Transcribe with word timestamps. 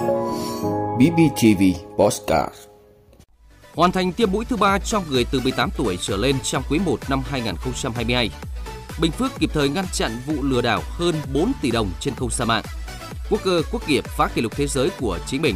BBTV 0.00 1.62
Postcard 1.98 2.54
Hoàn 3.74 3.92
thành 3.92 4.12
tiêm 4.12 4.32
mũi 4.32 4.44
thứ 4.44 4.56
ba 4.56 4.78
cho 4.78 5.02
người 5.10 5.26
từ 5.30 5.40
18 5.40 5.70
tuổi 5.76 5.98
trở 6.00 6.16
lên 6.16 6.36
trong 6.42 6.62
quý 6.70 6.78
1 6.86 6.98
năm 7.08 7.22
2022. 7.30 8.30
Bình 9.00 9.12
Phước 9.12 9.32
kịp 9.38 9.50
thời 9.54 9.68
ngăn 9.68 9.84
chặn 9.92 10.10
vụ 10.26 10.42
lừa 10.42 10.60
đảo 10.60 10.82
hơn 10.86 11.14
4 11.34 11.52
tỷ 11.62 11.70
đồng 11.70 11.90
trên 12.00 12.14
không 12.14 12.30
gian 12.30 12.48
mạng. 12.48 12.64
Quốc 13.30 13.40
cơ, 13.44 13.62
quốc 13.72 13.88
nghiệp 13.88 14.04
phá 14.04 14.28
kỷ 14.34 14.42
lục 14.42 14.52
thế 14.56 14.66
giới 14.66 14.90
của 15.00 15.18
chính 15.26 15.42
mình. 15.42 15.54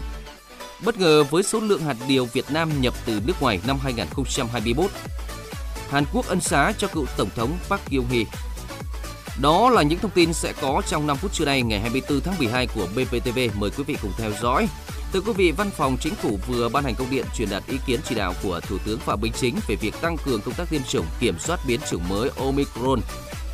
Bất 0.84 0.98
ngờ 0.98 1.24
với 1.24 1.42
số 1.42 1.60
lượng 1.60 1.82
hạt 1.82 1.96
điều 2.08 2.24
Việt 2.24 2.44
Nam 2.50 2.80
nhập 2.80 2.94
từ 3.06 3.20
nước 3.26 3.34
ngoài 3.40 3.60
năm 3.66 3.78
2021. 3.82 4.90
Hàn 5.90 6.04
Quốc 6.12 6.26
ân 6.26 6.40
xá 6.40 6.72
cho 6.78 6.88
cựu 6.88 7.04
Tổng 7.16 7.30
thống 7.36 7.58
Park 7.68 7.82
Geun-hye. 7.90 8.24
Đó 9.42 9.70
là 9.70 9.82
những 9.82 9.98
thông 9.98 10.10
tin 10.10 10.32
sẽ 10.32 10.52
có 10.60 10.82
trong 10.86 11.06
5 11.06 11.16
phút 11.16 11.32
trưa 11.32 11.44
nay 11.44 11.62
ngày 11.62 11.80
24 11.80 12.20
tháng 12.20 12.38
12 12.38 12.66
của 12.66 12.86
BPTV. 12.94 13.38
Mời 13.58 13.70
quý 13.70 13.84
vị 13.86 13.96
cùng 14.02 14.12
theo 14.18 14.30
dõi. 14.42 14.68
Thưa 15.14 15.20
quý 15.20 15.32
vị, 15.32 15.50
Văn 15.50 15.70
phòng 15.70 15.96
Chính 16.00 16.14
phủ 16.14 16.38
vừa 16.46 16.68
ban 16.68 16.84
hành 16.84 16.94
công 16.94 17.10
điện 17.10 17.24
truyền 17.34 17.50
đạt 17.50 17.62
ý 17.66 17.76
kiến 17.86 18.00
chỉ 18.04 18.14
đạo 18.14 18.34
của 18.42 18.60
Thủ 18.60 18.78
tướng 18.84 18.98
Phạm 18.98 19.20
Minh 19.20 19.32
Chính 19.32 19.54
về 19.68 19.76
việc 19.76 19.94
tăng 20.00 20.16
cường 20.24 20.40
công 20.40 20.54
tác 20.54 20.70
tiêm 20.70 20.82
chủng, 20.88 21.06
kiểm 21.20 21.38
soát 21.38 21.60
biến 21.66 21.80
chủng 21.90 22.08
mới 22.08 22.30
Omicron 22.36 23.00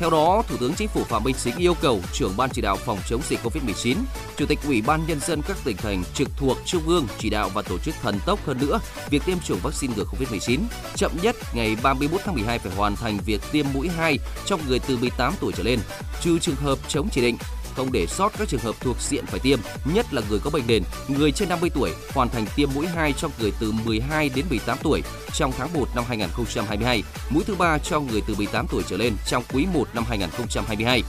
theo 0.01 0.09
đó, 0.09 0.43
Thủ 0.47 0.57
tướng 0.59 0.73
Chính 0.73 0.87
phủ 0.87 1.03
Phạm 1.03 1.23
Minh 1.23 1.35
Chính 1.43 1.57
yêu 1.57 1.73
cầu 1.81 1.99
trưởng 2.13 2.37
ban 2.37 2.49
chỉ 2.53 2.61
đạo 2.61 2.77
phòng 2.85 2.97
chống 3.07 3.21
dịch 3.29 3.39
COVID-19, 3.43 3.95
Chủ 4.37 4.45
tịch 4.45 4.59
Ủy 4.67 4.81
ban 4.81 5.01
nhân 5.07 5.19
dân 5.19 5.41
các 5.47 5.57
tỉnh 5.63 5.77
thành 5.77 6.03
trực 6.13 6.27
thuộc 6.37 6.57
Trung 6.65 6.83
ương 6.87 7.07
chỉ 7.19 7.29
đạo 7.29 7.49
và 7.53 7.61
tổ 7.61 7.77
chức 7.77 7.95
thần 8.01 8.19
tốc 8.25 8.39
hơn 8.45 8.57
nữa 8.61 8.79
việc 9.09 9.21
tiêm 9.25 9.39
chủng 9.39 9.59
vaccine 9.63 9.93
ngừa 9.97 10.03
COVID-19. 10.03 10.59
Chậm 10.95 11.11
nhất 11.21 11.35
ngày 11.53 11.77
31 11.83 12.21
tháng 12.25 12.35
12 12.35 12.59
phải 12.59 12.71
hoàn 12.75 12.95
thành 12.95 13.17
việc 13.25 13.41
tiêm 13.51 13.65
mũi 13.73 13.89
2 13.89 14.17
cho 14.45 14.57
người 14.67 14.79
từ 14.79 14.97
18 14.97 15.33
tuổi 15.39 15.53
trở 15.57 15.63
lên, 15.63 15.79
trừ 16.21 16.39
trường 16.39 16.55
hợp 16.55 16.79
chống 16.87 17.09
chỉ 17.11 17.21
định 17.21 17.37
không 17.75 17.91
để 17.91 18.07
sót 18.07 18.31
các 18.39 18.47
trường 18.47 18.59
hợp 18.59 18.75
thuộc 18.79 18.97
diện 18.99 19.25
phải 19.25 19.39
tiêm, 19.39 19.59
nhất 19.93 20.13
là 20.13 20.21
người 20.29 20.39
có 20.43 20.49
bệnh 20.49 20.67
nền, 20.67 20.83
người 21.07 21.31
trên 21.31 21.49
50 21.49 21.69
tuổi 21.69 21.91
hoàn 22.13 22.29
thành 22.29 22.45
tiêm 22.55 22.69
mũi 22.75 22.87
2 22.87 23.13
cho 23.13 23.29
người 23.39 23.51
từ 23.59 23.71
12 23.71 24.29
đến 24.35 24.45
18 24.49 24.77
tuổi 24.83 25.01
trong 25.33 25.51
tháng 25.57 25.73
1 25.73 25.85
năm 25.95 26.03
2022, 26.07 27.03
mũi 27.29 27.43
thứ 27.47 27.55
ba 27.55 27.77
cho 27.77 27.99
người 27.99 28.21
từ 28.27 28.35
18 28.35 28.65
tuổi 28.71 28.83
trở 28.87 28.97
lên 28.97 29.13
trong 29.27 29.43
quý 29.53 29.65
1 29.73 29.87
năm 29.93 30.03
2022. 30.09 31.03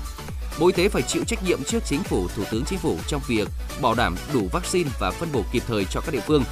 Bộ 0.60 0.66
Y 0.66 0.72
tế 0.72 0.88
phải 0.88 1.02
chịu 1.02 1.24
trách 1.24 1.44
nhiệm 1.44 1.64
trước 1.64 1.82
chính 1.86 2.02
phủ, 2.02 2.28
Thủ 2.36 2.42
tướng 2.50 2.64
Chính 2.64 2.78
phủ 2.78 2.96
trong 3.08 3.20
việc 3.26 3.48
bảo 3.82 3.94
đảm 3.94 4.16
đủ 4.34 4.48
vaccine 4.52 4.90
và 5.00 5.10
phân 5.10 5.28
bổ 5.32 5.42
kịp 5.52 5.62
thời 5.66 5.84
cho 5.84 6.00
các 6.00 6.14
địa 6.14 6.20
phương, 6.26 6.44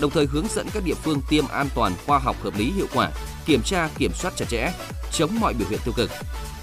đồng 0.00 0.10
thời 0.10 0.26
hướng 0.26 0.46
dẫn 0.54 0.66
các 0.74 0.84
địa 0.84 0.94
phương 0.94 1.20
tiêm 1.28 1.48
an 1.48 1.68
toàn, 1.74 1.92
khoa 2.06 2.18
học, 2.18 2.36
hợp 2.42 2.58
lý, 2.58 2.70
hiệu 2.70 2.86
quả, 2.94 3.10
kiểm 3.46 3.62
tra, 3.62 3.88
kiểm 3.98 4.12
soát 4.14 4.32
chặt 4.36 4.46
chẽ, 4.48 4.72
chống 5.12 5.40
mọi 5.40 5.54
biểu 5.54 5.68
hiện 5.68 5.80
tiêu 5.84 5.94
cực. 5.96 6.10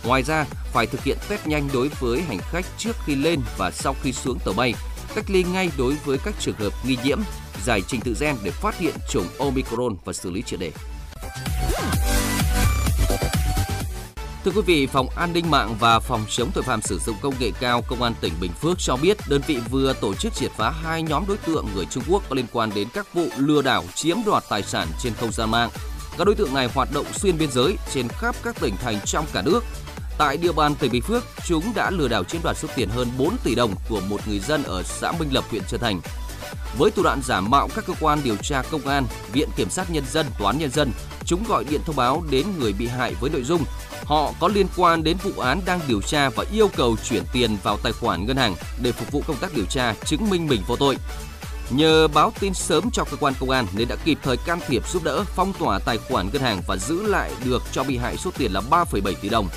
Ngoài 0.03 0.23
ra, 0.23 0.45
phải 0.73 0.87
thực 0.87 1.03
hiện 1.03 1.17
test 1.29 1.47
nhanh 1.47 1.69
đối 1.73 1.87
với 1.99 2.21
hành 2.21 2.39
khách 2.51 2.65
trước 2.77 2.95
khi 3.05 3.15
lên 3.15 3.39
và 3.57 3.71
sau 3.71 3.95
khi 4.01 4.13
xuống 4.13 4.39
tàu 4.45 4.53
bay, 4.53 4.73
cách 5.15 5.25
ly 5.27 5.43
ngay 5.43 5.69
đối 5.77 5.93
với 6.05 6.17
các 6.17 6.33
trường 6.39 6.55
hợp 6.55 6.73
nghi 6.85 6.97
nhiễm, 7.03 7.19
giải 7.65 7.81
trình 7.87 8.01
tự 8.01 8.15
gen 8.19 8.35
để 8.43 8.51
phát 8.51 8.79
hiện 8.79 8.93
chủng 9.09 9.27
Omicron 9.39 9.95
và 10.05 10.13
xử 10.13 10.31
lý 10.31 10.41
triệt 10.41 10.59
đề. 10.59 10.71
Thưa 14.49 14.61
quý 14.61 14.75
vị, 14.75 14.87
Phòng 14.87 15.09
An 15.09 15.33
ninh 15.33 15.51
mạng 15.51 15.75
và 15.79 15.99
Phòng 15.99 16.25
chống 16.29 16.51
tội 16.53 16.63
phạm 16.63 16.81
sử 16.81 16.99
dụng 16.99 17.15
công 17.21 17.33
nghệ 17.39 17.51
cao 17.59 17.81
Công 17.87 18.03
an 18.03 18.13
tỉnh 18.21 18.33
Bình 18.41 18.51
Phước 18.61 18.79
cho 18.79 18.95
biết 18.95 19.17
đơn 19.29 19.41
vị 19.47 19.59
vừa 19.69 19.93
tổ 19.93 20.13
chức 20.13 20.33
triệt 20.33 20.51
phá 20.51 20.69
hai 20.69 21.03
nhóm 21.03 21.23
đối 21.27 21.37
tượng 21.37 21.67
người 21.75 21.85
Trung 21.85 22.03
Quốc 22.09 22.23
có 22.29 22.35
liên 22.35 22.45
quan 22.53 22.69
đến 22.75 22.87
các 22.93 23.13
vụ 23.13 23.27
lừa 23.37 23.61
đảo 23.61 23.83
chiếm 23.95 24.17
đoạt 24.25 24.43
tài 24.49 24.63
sản 24.63 24.87
trên 24.99 25.13
không 25.13 25.31
gian 25.31 25.51
mạng. 25.51 25.69
Các 26.17 26.25
đối 26.25 26.35
tượng 26.35 26.53
này 26.53 26.69
hoạt 26.73 26.89
động 26.93 27.05
xuyên 27.13 27.37
biên 27.37 27.51
giới 27.51 27.77
trên 27.93 28.07
khắp 28.07 28.35
các 28.43 28.59
tỉnh 28.59 28.75
thành 28.77 28.99
trong 29.05 29.25
cả 29.33 29.41
nước. 29.41 29.63
Tại 30.17 30.37
địa 30.37 30.51
bàn 30.51 30.75
tỉnh 30.75 30.91
Bình 30.91 31.01
Phước, 31.01 31.23
chúng 31.45 31.63
đã 31.75 31.91
lừa 31.91 32.07
đảo 32.07 32.23
chiếm 32.23 32.41
đoạt 32.43 32.57
số 32.57 32.67
tiền 32.75 32.89
hơn 32.89 33.07
4 33.17 33.37
tỷ 33.43 33.55
đồng 33.55 33.73
của 33.89 34.01
một 34.09 34.27
người 34.27 34.39
dân 34.39 34.63
ở 34.63 34.83
xã 34.83 35.11
Minh 35.11 35.33
Lập, 35.33 35.43
huyện 35.49 35.63
Trơn 35.69 35.79
Thành. 35.79 36.01
Với 36.77 36.91
thủ 36.91 37.03
đoạn 37.03 37.21
giả 37.23 37.41
mạo 37.41 37.69
các 37.75 37.85
cơ 37.87 37.93
quan 37.99 38.19
điều 38.23 38.35
tra 38.35 38.61
công 38.71 38.87
an, 38.87 39.05
viện 39.33 39.49
kiểm 39.55 39.69
sát 39.69 39.91
nhân 39.91 40.03
dân, 40.11 40.25
toán 40.39 40.59
nhân 40.59 40.71
dân, 40.71 40.91
chúng 41.29 41.43
gọi 41.43 41.63
điện 41.63 41.81
thông 41.85 41.95
báo 41.95 42.23
đến 42.31 42.45
người 42.59 42.73
bị 42.73 42.87
hại 42.87 43.13
với 43.19 43.29
nội 43.29 43.43
dung 43.43 43.63
họ 44.05 44.33
có 44.39 44.47
liên 44.47 44.67
quan 44.77 45.03
đến 45.03 45.17
vụ 45.23 45.41
án 45.41 45.61
đang 45.65 45.79
điều 45.87 46.01
tra 46.01 46.29
và 46.29 46.45
yêu 46.51 46.69
cầu 46.75 46.95
chuyển 47.09 47.23
tiền 47.33 47.57
vào 47.63 47.77
tài 47.77 47.93
khoản 47.93 48.25
ngân 48.25 48.37
hàng 48.37 48.55
để 48.81 48.91
phục 48.91 49.11
vụ 49.11 49.23
công 49.27 49.37
tác 49.37 49.55
điều 49.55 49.65
tra 49.65 49.93
chứng 50.05 50.29
minh 50.29 50.47
mình 50.47 50.61
vô 50.67 50.75
tội. 50.75 50.97
Nhờ 51.69 52.07
báo 52.07 52.33
tin 52.39 52.53
sớm 52.53 52.91
cho 52.91 53.03
cơ 53.03 53.17
quan 53.19 53.33
công 53.39 53.49
an 53.49 53.67
nên 53.73 53.87
đã 53.87 53.95
kịp 54.05 54.17
thời 54.23 54.37
can 54.37 54.59
thiệp 54.67 54.89
giúp 54.89 55.03
đỡ 55.03 55.23
phong 55.35 55.53
tỏa 55.59 55.79
tài 55.79 55.97
khoản 55.97 56.29
ngân 56.33 56.41
hàng 56.41 56.61
và 56.67 56.77
giữ 56.77 57.07
lại 57.07 57.31
được 57.45 57.63
cho 57.71 57.83
bị 57.83 57.97
hại 57.97 58.17
số 58.17 58.31
tiền 58.37 58.51
là 58.51 58.61
3,7 58.71 59.13
tỷ 59.21 59.29
đồng. 59.29 59.49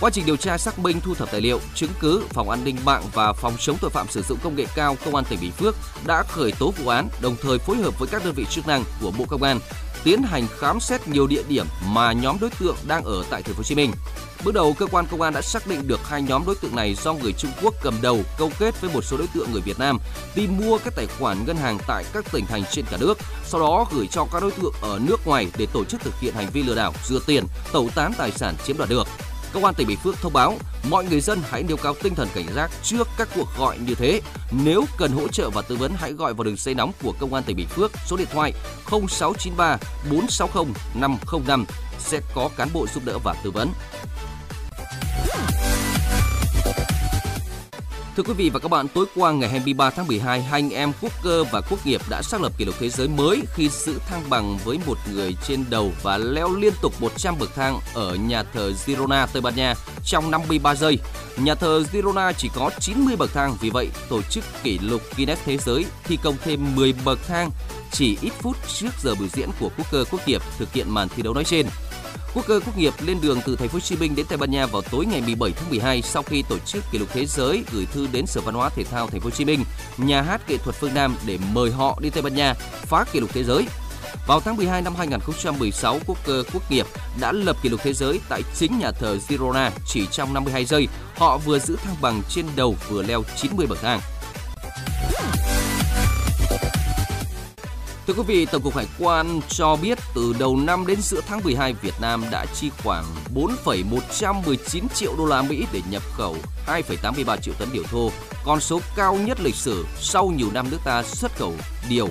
Quá 0.00 0.10
trình 0.10 0.26
điều 0.26 0.36
tra 0.36 0.58
xác 0.58 0.78
minh 0.78 1.00
thu 1.00 1.14
thập 1.14 1.30
tài 1.32 1.40
liệu, 1.40 1.60
chứng 1.74 1.90
cứ, 2.00 2.24
Phòng 2.28 2.50
An 2.50 2.64
ninh 2.64 2.76
mạng 2.84 3.02
và 3.12 3.32
Phòng 3.32 3.54
chống 3.58 3.76
tội 3.80 3.90
phạm 3.90 4.08
sử 4.08 4.22
dụng 4.22 4.38
công 4.42 4.56
nghệ 4.56 4.66
cao 4.74 4.96
Công 5.04 5.14
an 5.14 5.24
tỉnh 5.28 5.40
Bình 5.40 5.52
Phước 5.52 5.74
đã 6.06 6.22
khởi 6.22 6.52
tố 6.52 6.70
vụ 6.70 6.88
án, 6.88 7.08
đồng 7.22 7.36
thời 7.42 7.58
phối 7.58 7.76
hợp 7.76 7.98
với 7.98 8.08
các 8.08 8.24
đơn 8.24 8.34
vị 8.34 8.44
chức 8.50 8.66
năng 8.66 8.84
của 9.00 9.10
Bộ 9.10 9.24
Công 9.28 9.42
an 9.42 9.60
tiến 10.04 10.22
hành 10.22 10.46
khám 10.58 10.80
xét 10.80 11.08
nhiều 11.08 11.26
địa 11.26 11.42
điểm 11.48 11.66
mà 11.88 12.12
nhóm 12.12 12.36
đối 12.40 12.50
tượng 12.50 12.76
đang 12.86 13.04
ở 13.04 13.24
tại 13.30 13.42
thành 13.42 13.54
phố 13.54 13.58
Hồ 13.58 13.62
Chí 13.62 13.74
Minh. 13.74 13.92
Bước 14.44 14.54
đầu, 14.54 14.72
cơ 14.78 14.86
quan 14.86 15.06
công 15.10 15.22
an 15.22 15.34
đã 15.34 15.42
xác 15.42 15.66
định 15.66 15.88
được 15.88 16.00
hai 16.08 16.22
nhóm 16.22 16.42
đối 16.46 16.56
tượng 16.56 16.76
này 16.76 16.94
do 16.94 17.12
người 17.12 17.32
Trung 17.32 17.50
Quốc 17.62 17.74
cầm 17.82 17.94
đầu 18.02 18.20
câu 18.38 18.50
kết 18.58 18.80
với 18.80 18.90
một 18.94 19.04
số 19.04 19.16
đối 19.16 19.26
tượng 19.26 19.52
người 19.52 19.60
Việt 19.60 19.78
Nam 19.78 19.98
tìm 20.34 20.56
mua 20.58 20.78
các 20.78 20.92
tài 20.96 21.06
khoản 21.06 21.44
ngân 21.46 21.56
hàng 21.56 21.78
tại 21.86 22.04
các 22.12 22.24
tỉnh 22.32 22.46
thành 22.46 22.62
trên 22.70 22.84
cả 22.90 22.96
nước, 23.00 23.18
sau 23.44 23.60
đó 23.60 23.86
gửi 23.92 24.06
cho 24.06 24.26
các 24.32 24.42
đối 24.42 24.50
tượng 24.50 24.72
ở 24.82 25.00
nước 25.02 25.26
ngoài 25.26 25.46
để 25.56 25.66
tổ 25.72 25.84
chức 25.84 26.00
thực 26.00 26.20
hiện 26.20 26.34
hành 26.34 26.50
vi 26.52 26.62
lừa 26.62 26.74
đảo, 26.74 26.92
rửa 27.04 27.20
tiền, 27.26 27.44
tẩu 27.72 27.90
tán 27.94 28.12
tài 28.18 28.30
sản 28.30 28.54
chiếm 28.66 28.78
đoạt 28.78 28.90
được. 28.90 29.08
Công 29.52 29.64
an 29.64 29.74
tỉnh 29.74 29.86
Bình 29.86 29.98
Phước 29.98 30.16
thông 30.20 30.32
báo, 30.32 30.58
mọi 30.90 31.04
người 31.04 31.20
dân 31.20 31.38
hãy 31.50 31.62
nêu 31.62 31.76
cao 31.76 31.94
tinh 32.02 32.14
thần 32.14 32.28
cảnh 32.34 32.46
giác 32.54 32.70
trước 32.82 33.08
các 33.18 33.28
cuộc 33.34 33.48
gọi 33.58 33.78
như 33.78 33.94
thế. 33.94 34.20
Nếu 34.64 34.84
cần 34.98 35.12
hỗ 35.12 35.28
trợ 35.28 35.50
và 35.50 35.62
tư 35.62 35.76
vấn, 35.76 35.92
hãy 35.96 36.12
gọi 36.12 36.34
vào 36.34 36.44
đường 36.44 36.56
dây 36.56 36.74
nóng 36.74 36.92
của 37.02 37.12
Công 37.20 37.34
an 37.34 37.42
tỉnh 37.46 37.56
Bình 37.56 37.68
Phước, 37.68 37.92
số 38.06 38.16
điện 38.16 38.28
thoại 38.32 38.52
0693 38.90 39.78
460 40.10 40.64
505 40.94 41.64
sẽ 41.98 42.20
có 42.34 42.50
cán 42.56 42.68
bộ 42.72 42.86
giúp 42.94 43.04
đỡ 43.04 43.18
và 43.24 43.34
tư 43.44 43.50
vấn. 43.50 43.72
Thưa 48.16 48.22
quý 48.22 48.32
vị 48.32 48.50
và 48.50 48.58
các 48.58 48.68
bạn, 48.68 48.88
tối 48.88 49.06
qua 49.14 49.32
ngày 49.32 49.48
23 49.48 49.90
tháng 49.90 50.06
12, 50.06 50.42
hai 50.42 50.60
anh 50.60 50.70
em 50.70 50.92
Quốc 51.00 51.12
cơ 51.22 51.44
và 51.52 51.60
Quốc 51.70 51.86
nghiệp 51.86 52.00
đã 52.10 52.22
xác 52.22 52.40
lập 52.40 52.52
kỷ 52.58 52.64
lục 52.64 52.74
thế 52.78 52.88
giới 52.88 53.08
mới 53.08 53.42
khi 53.54 53.68
giữ 53.68 53.98
thăng 54.08 54.30
bằng 54.30 54.58
với 54.64 54.78
một 54.86 54.98
người 55.12 55.36
trên 55.46 55.64
đầu 55.70 55.92
và 56.02 56.18
leo 56.18 56.56
liên 56.56 56.72
tục 56.82 56.92
100 57.00 57.34
bậc 57.38 57.54
thang 57.54 57.80
ở 57.94 58.14
nhà 58.14 58.42
thờ 58.42 58.72
Girona, 58.72 59.26
Tây 59.26 59.42
Ban 59.42 59.56
Nha 59.56 59.74
trong 60.04 60.30
53 60.30 60.74
giây. 60.74 60.98
Nhà 61.36 61.54
thờ 61.54 61.82
Girona 61.92 62.32
chỉ 62.32 62.50
có 62.54 62.70
90 62.80 63.16
bậc 63.16 63.32
thang, 63.32 63.56
vì 63.60 63.70
vậy 63.70 63.88
tổ 64.08 64.22
chức 64.22 64.44
kỷ 64.62 64.78
lục 64.78 65.02
Guinness 65.16 65.42
Thế 65.44 65.56
giới 65.56 65.84
thi 66.04 66.18
công 66.22 66.36
thêm 66.44 66.74
10 66.74 66.94
bậc 67.04 67.18
thang 67.28 67.50
chỉ 67.92 68.18
ít 68.22 68.32
phút 68.40 68.56
trước 68.78 68.90
giờ 69.02 69.14
biểu 69.18 69.28
diễn 69.28 69.48
của 69.60 69.70
Quốc 69.76 69.86
cơ 69.92 70.04
Quốc 70.10 70.28
nghiệp 70.28 70.42
thực 70.58 70.72
hiện 70.72 70.90
màn 70.90 71.08
thi 71.08 71.22
đấu 71.22 71.34
nói 71.34 71.44
trên. 71.44 71.66
Quốc 72.34 72.46
cơ 72.46 72.60
quốc 72.66 72.78
nghiệp 72.78 72.92
lên 73.06 73.18
đường 73.22 73.40
từ 73.46 73.56
thành 73.56 73.68
phố 73.68 73.72
Hồ 73.72 73.80
Chí 73.80 73.96
Minh 73.96 74.14
đến 74.16 74.26
Tây 74.28 74.38
Ban 74.38 74.50
Nha 74.50 74.66
vào 74.66 74.82
tối 74.82 75.06
ngày 75.06 75.20
17 75.20 75.50
tháng 75.50 75.70
12 75.70 76.02
sau 76.02 76.22
khi 76.22 76.42
tổ 76.48 76.58
chức 76.58 76.84
kỷ 76.92 76.98
lục 76.98 77.08
thế 77.12 77.26
giới 77.26 77.64
gửi 77.72 77.86
thư 77.86 78.06
đến 78.12 78.26
Sở 78.26 78.40
Văn 78.40 78.54
hóa 78.54 78.68
Thể 78.68 78.84
thao 78.84 79.06
thành 79.06 79.20
phố 79.20 79.24
Hồ 79.24 79.30
Chí 79.30 79.44
Minh, 79.44 79.64
nhà 79.98 80.22
hát 80.22 80.50
nghệ 80.50 80.56
thuật 80.56 80.76
phương 80.76 80.94
Nam 80.94 81.16
để 81.26 81.38
mời 81.52 81.70
họ 81.70 81.98
đi 82.02 82.10
Tây 82.10 82.22
Ban 82.22 82.34
Nha 82.34 82.54
phá 82.82 83.04
kỷ 83.12 83.20
lục 83.20 83.30
thế 83.32 83.44
giới. 83.44 83.66
Vào 84.26 84.40
tháng 84.40 84.56
12 84.56 84.82
năm 84.82 84.94
2016, 84.94 85.98
quốc 86.06 86.18
cơ 86.26 86.44
quốc 86.52 86.70
nghiệp 86.70 86.86
đã 87.20 87.32
lập 87.32 87.56
kỷ 87.62 87.68
lục 87.68 87.80
thế 87.82 87.92
giới 87.92 88.20
tại 88.28 88.42
chính 88.54 88.78
nhà 88.78 88.90
thờ 88.90 89.18
Girona 89.28 89.70
chỉ 89.86 90.06
trong 90.10 90.34
52 90.34 90.64
giây. 90.64 90.88
Họ 91.16 91.38
vừa 91.38 91.58
giữ 91.58 91.76
thăng 91.76 91.96
bằng 92.00 92.22
trên 92.28 92.46
đầu 92.56 92.76
vừa 92.88 93.02
leo 93.02 93.22
90 93.36 93.66
bậc 93.66 93.78
thang. 93.82 94.00
Thưa 98.12 98.22
quý 98.22 98.34
vị, 98.36 98.46
Tổng 98.46 98.62
cục 98.62 98.76
Hải 98.76 98.86
quan 98.98 99.40
cho 99.48 99.76
biết 99.82 99.98
từ 100.14 100.34
đầu 100.38 100.56
năm 100.56 100.86
đến 100.86 100.98
giữa 101.00 101.20
tháng 101.26 101.40
12, 101.44 101.72
Việt 101.72 101.94
Nam 102.00 102.24
đã 102.30 102.46
chi 102.54 102.70
khoảng 102.84 103.04
4,119 103.34 104.88
triệu 104.94 105.14
đô 105.18 105.26
la 105.26 105.42
Mỹ 105.42 105.66
để 105.72 105.80
nhập 105.90 106.02
khẩu 106.12 106.36
2,83 106.66 107.36
triệu 107.36 107.54
tấn 107.58 107.68
điều 107.72 107.82
thô, 107.82 108.10
con 108.44 108.60
số 108.60 108.80
cao 108.96 109.14
nhất 109.14 109.38
lịch 109.40 109.54
sử 109.54 109.84
sau 110.00 110.32
nhiều 110.36 110.48
năm 110.54 110.66
nước 110.70 110.78
ta 110.84 111.02
xuất 111.02 111.32
khẩu 111.38 111.54
điều 111.88 112.08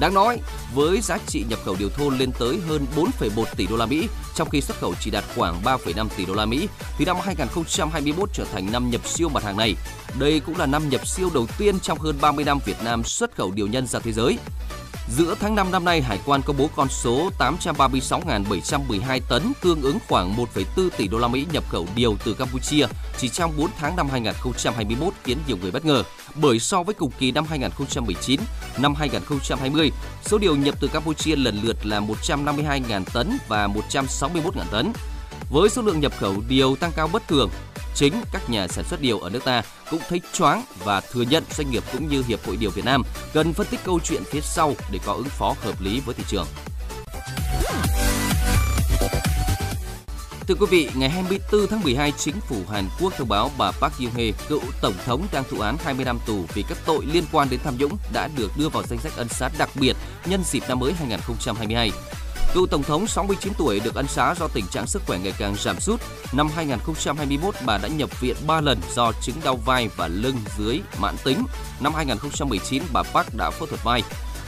Đáng 0.00 0.14
nói, 0.14 0.40
với 0.74 1.00
giá 1.00 1.18
trị 1.26 1.44
nhập 1.48 1.58
khẩu 1.64 1.76
điều 1.78 1.88
thô 1.88 2.10
lên 2.10 2.32
tới 2.38 2.58
hơn 2.68 2.86
4,1 2.96 3.44
tỷ 3.56 3.66
đô 3.66 3.76
la 3.76 3.86
Mỹ, 3.86 4.08
trong 4.34 4.50
khi 4.50 4.60
xuất 4.60 4.80
khẩu 4.80 4.94
chỉ 5.00 5.10
đạt 5.10 5.24
khoảng 5.36 5.62
3,5 5.62 6.08
tỷ 6.16 6.26
đô 6.26 6.34
la 6.34 6.46
Mỹ, 6.46 6.68
thì 6.98 7.04
năm 7.04 7.16
2021 7.22 8.28
trở 8.32 8.44
thành 8.52 8.72
năm 8.72 8.90
nhập 8.90 9.08
siêu 9.08 9.28
mặt 9.28 9.44
hàng 9.44 9.56
này. 9.56 9.74
Đây 10.18 10.40
cũng 10.40 10.56
là 10.56 10.66
năm 10.66 10.88
nhập 10.88 11.06
siêu 11.06 11.30
đầu 11.34 11.46
tiên 11.58 11.80
trong 11.80 11.98
hơn 11.98 12.18
30 12.20 12.44
năm 12.44 12.58
Việt 12.64 12.76
Nam 12.84 13.04
xuất 13.04 13.36
khẩu 13.36 13.50
điều 13.50 13.66
nhân 13.66 13.86
ra 13.86 13.98
thế 13.98 14.12
giới. 14.12 14.38
Giữa 15.08 15.34
tháng 15.40 15.54
5 15.54 15.70
năm 15.70 15.84
nay, 15.84 16.02
Hải 16.02 16.18
quan 16.26 16.42
công 16.42 16.56
bố 16.56 16.68
con 16.76 16.88
số 16.88 17.30
836.712 17.38 19.20
tấn, 19.28 19.52
tương 19.62 19.82
ứng 19.82 19.98
khoảng 20.08 20.36
1,4 20.36 20.88
tỷ 20.96 21.08
đô 21.08 21.18
la 21.18 21.28
Mỹ 21.28 21.46
nhập 21.52 21.64
khẩu 21.68 21.86
điều 21.94 22.16
từ 22.24 22.34
Campuchia 22.34 22.86
chỉ 23.18 23.28
trong 23.28 23.52
4 23.56 23.70
tháng 23.78 23.96
năm 23.96 24.08
2021 24.08 25.12
khiến 25.24 25.38
nhiều 25.46 25.56
người 25.62 25.70
bất 25.70 25.84
ngờ. 25.84 26.02
Bởi 26.34 26.58
so 26.58 26.82
với 26.82 26.94
cùng 26.94 27.10
kỳ 27.18 27.32
năm 27.32 27.44
2019, 27.48 28.40
năm 28.78 28.94
2020, 28.94 29.92
số 30.24 30.38
điều 30.38 30.56
nhập 30.56 30.74
từ 30.80 30.88
Campuchia 30.88 31.36
lần 31.36 31.60
lượt 31.62 31.86
là 31.86 32.00
152.000 32.00 33.04
tấn 33.12 33.38
và 33.48 33.68
161.000 33.90 34.64
tấn. 34.70 34.92
Với 35.50 35.68
số 35.68 35.82
lượng 35.82 36.00
nhập 36.00 36.12
khẩu 36.18 36.34
điều 36.48 36.76
tăng 36.76 36.92
cao 36.96 37.08
bất 37.12 37.28
thường, 37.28 37.50
chính 37.96 38.14
các 38.32 38.50
nhà 38.50 38.68
sản 38.68 38.84
xuất 38.84 39.00
điều 39.00 39.18
ở 39.18 39.30
nước 39.30 39.44
ta 39.44 39.62
cũng 39.90 40.00
thấy 40.08 40.20
choáng 40.32 40.64
và 40.84 41.00
thừa 41.00 41.22
nhận 41.22 41.44
doanh 41.56 41.70
nghiệp 41.70 41.82
cũng 41.92 42.08
như 42.08 42.22
Hiệp 42.28 42.46
hội 42.46 42.56
Điều 42.56 42.70
Việt 42.70 42.84
Nam 42.84 43.02
cần 43.34 43.52
phân 43.52 43.66
tích 43.70 43.80
câu 43.84 44.00
chuyện 44.04 44.22
phía 44.30 44.40
sau 44.40 44.74
để 44.92 44.98
có 45.06 45.12
ứng 45.12 45.28
phó 45.28 45.54
hợp 45.60 45.80
lý 45.80 46.00
với 46.00 46.14
thị 46.14 46.24
trường. 46.28 46.46
Thưa 50.48 50.54
quý 50.54 50.66
vị, 50.70 50.90
ngày 50.94 51.10
24 51.10 51.66
tháng 51.66 51.82
12, 51.82 52.12
chính 52.12 52.34
phủ 52.48 52.56
Hàn 52.70 52.84
Quốc 53.00 53.12
thông 53.16 53.28
báo 53.28 53.50
bà 53.58 53.70
Park 53.70 53.94
Geun-hye, 53.98 54.32
cựu 54.48 54.60
tổng 54.80 54.94
thống 55.04 55.26
đang 55.32 55.44
thụ 55.50 55.60
án 55.60 55.76
20 55.84 56.04
năm 56.04 56.18
tù 56.26 56.44
vì 56.54 56.64
các 56.68 56.78
tội 56.86 57.06
liên 57.12 57.24
quan 57.32 57.48
đến 57.50 57.60
tham 57.64 57.74
nhũng 57.78 57.96
đã 58.12 58.28
được 58.36 58.50
đưa 58.58 58.68
vào 58.68 58.82
danh 58.82 58.98
sách 58.98 59.12
ân 59.16 59.28
xá 59.28 59.50
đặc 59.58 59.68
biệt 59.80 59.96
nhân 60.26 60.42
dịp 60.44 60.62
năm 60.68 60.78
mới 60.78 60.92
2022. 60.92 61.90
Cựu 62.54 62.66
Tổng 62.66 62.82
thống 62.82 63.06
69 63.06 63.52
tuổi 63.58 63.80
được 63.80 63.94
ân 63.94 64.06
xá 64.08 64.34
do 64.40 64.48
tình 64.48 64.66
trạng 64.66 64.86
sức 64.86 65.02
khỏe 65.06 65.18
ngày 65.18 65.34
càng 65.38 65.54
giảm 65.58 65.80
sút. 65.80 66.00
Năm 66.32 66.48
2021, 66.54 67.54
bà 67.66 67.78
đã 67.78 67.88
nhập 67.88 68.20
viện 68.20 68.36
3 68.46 68.60
lần 68.60 68.78
do 68.94 69.12
chứng 69.22 69.36
đau 69.44 69.56
vai 69.56 69.88
và 69.96 70.08
lưng 70.08 70.36
dưới 70.58 70.80
mãn 71.00 71.14
tính. 71.24 71.44
Năm 71.80 71.94
2019, 71.94 72.82
bà 72.92 73.02
Park 73.02 73.34
đã 73.36 73.50
phẫu 73.50 73.66
thuật 73.66 73.84
vai. 73.84 74.02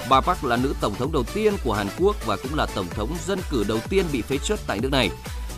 Bà 0.08 0.20
Park 0.20 0.44
là 0.44 0.56
nữ 0.56 0.74
tổng 0.80 0.94
thống 0.94 1.12
đầu 1.12 1.24
tiên 1.34 1.54
của 1.64 1.74
Hàn 1.74 1.86
Quốc 1.98 2.26
và 2.26 2.36
cũng 2.36 2.54
là 2.54 2.66
tổng 2.74 2.86
thống 2.90 3.16
dân 3.26 3.40
cử 3.50 3.64
đầu 3.68 3.78
tiên 3.90 4.04
bị 4.12 4.22
phế 4.22 4.38
truất 4.38 4.60
tại 4.66 4.78
nước 4.80 4.92
này. 4.92 5.10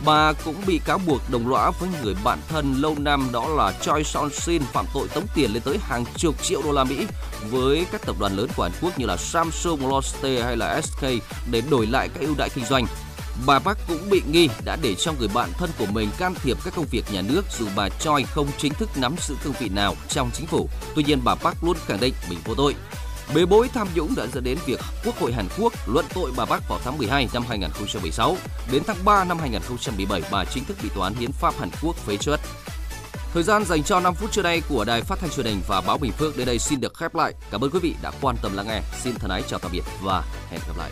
Bà 0.05 0.33
cũng 0.33 0.55
bị 0.67 0.81
cáo 0.85 0.99
buộc 1.07 1.21
đồng 1.29 1.49
lõa 1.49 1.71
với 1.71 1.89
người 2.03 2.15
bạn 2.23 2.39
thân 2.49 2.81
lâu 2.81 2.95
năm 2.99 3.27
đó 3.31 3.47
là 3.47 3.73
Choi 3.81 4.03
Son 4.03 4.29
Shin 4.33 4.61
phạm 4.61 4.85
tội 4.93 5.07
tống 5.07 5.27
tiền 5.35 5.53
lên 5.53 5.63
tới 5.63 5.77
hàng 5.81 6.05
chục 6.15 6.43
triệu 6.43 6.61
đô 6.61 6.71
la 6.71 6.83
Mỹ 6.83 7.05
với 7.49 7.85
các 7.91 8.01
tập 8.05 8.15
đoàn 8.19 8.35
lớn 8.37 8.49
của 8.55 8.63
Hàn 8.63 8.71
Quốc 8.81 8.99
như 8.99 9.05
là 9.05 9.17
Samsung, 9.17 9.87
Lotte 9.89 10.43
hay 10.43 10.57
là 10.57 10.81
SK 10.81 11.05
để 11.51 11.61
đổi 11.69 11.87
lại 11.87 12.09
các 12.13 12.19
ưu 12.19 12.35
đãi 12.37 12.49
kinh 12.49 12.65
doanh. 12.65 12.85
Bà 13.45 13.59
Park 13.59 13.77
cũng 13.87 14.09
bị 14.09 14.21
nghi 14.31 14.49
đã 14.65 14.77
để 14.81 14.95
cho 14.95 15.13
người 15.19 15.27
bạn 15.33 15.49
thân 15.57 15.69
của 15.79 15.85
mình 15.85 16.09
can 16.17 16.33
thiệp 16.43 16.57
các 16.65 16.73
công 16.75 16.85
việc 16.91 17.05
nhà 17.11 17.21
nước 17.21 17.41
dù 17.59 17.65
bà 17.75 17.89
Choi 17.89 18.23
không 18.23 18.47
chính 18.57 18.73
thức 18.73 18.89
nắm 18.95 19.15
giữ 19.19 19.35
cương 19.43 19.53
vị 19.59 19.69
nào 19.69 19.95
trong 20.09 20.29
chính 20.33 20.47
phủ. 20.47 20.69
Tuy 20.95 21.03
nhiên 21.03 21.21
bà 21.23 21.35
Park 21.35 21.63
luôn 21.63 21.77
khẳng 21.85 21.99
định 21.99 22.13
mình 22.29 22.39
vô 22.45 22.55
tội. 22.55 22.75
Bê 23.35 23.45
bối 23.45 23.69
tham 23.73 23.87
nhũng 23.95 24.15
đã 24.15 24.27
dẫn 24.33 24.43
đến 24.43 24.57
việc 24.65 24.79
Quốc 25.05 25.19
hội 25.19 25.33
Hàn 25.33 25.47
Quốc 25.57 25.73
luận 25.87 26.05
tội 26.13 26.31
bà 26.37 26.45
Park 26.45 26.63
vào 26.69 26.79
tháng 26.83 26.97
12 26.97 27.29
năm 27.33 27.43
2016. 27.49 28.37
Đến 28.71 28.83
tháng 28.87 28.97
3 29.05 29.23
năm 29.23 29.39
2017, 29.39 30.21
bà 30.31 30.45
chính 30.45 30.65
thức 30.65 30.77
bị 30.83 30.89
Tòa 30.95 31.07
án 31.07 31.13
Hiến 31.13 31.31
pháp 31.31 31.53
Hàn 31.59 31.69
Quốc 31.81 31.95
phế 31.95 32.17
truất. 32.17 32.39
Thời 33.33 33.43
gian 33.43 33.65
dành 33.65 33.83
cho 33.83 33.99
5 33.99 34.15
phút 34.15 34.31
trưa 34.31 34.41
nay 34.41 34.61
của 34.69 34.85
Đài 34.85 35.01
Phát 35.01 35.19
thanh 35.19 35.29
Truyền 35.29 35.45
hình 35.45 35.61
và 35.67 35.81
Báo 35.81 35.97
Bình 35.97 36.11
Phước 36.11 36.37
đến 36.37 36.47
đây 36.47 36.59
xin 36.59 36.81
được 36.81 36.97
khép 36.97 37.15
lại. 37.15 37.33
Cảm 37.51 37.63
ơn 37.63 37.71
quý 37.71 37.79
vị 37.79 37.95
đã 38.01 38.11
quan 38.21 38.35
tâm 38.41 38.53
lắng 38.55 38.67
nghe. 38.67 38.81
Xin 39.03 39.15
thân 39.15 39.31
ái 39.31 39.43
chào 39.47 39.59
tạm 39.59 39.71
biệt 39.71 39.83
và 40.01 40.23
hẹn 40.49 40.61
gặp 40.67 40.77
lại. 40.77 40.91